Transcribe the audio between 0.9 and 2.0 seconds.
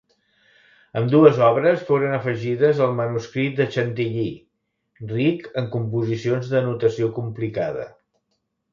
Ambdues obres